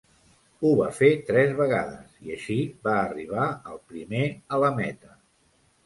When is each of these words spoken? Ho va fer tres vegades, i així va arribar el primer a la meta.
Ho 0.61 0.71
va 0.79 0.87
fer 0.99 1.09
tres 1.27 1.53
vegades, 1.59 2.17
i 2.29 2.35
així 2.39 2.57
va 2.89 2.97
arribar 3.05 3.47
el 3.75 3.81
primer 3.95 4.27
a 4.59 4.65
la 4.67 4.77
meta. 4.85 5.19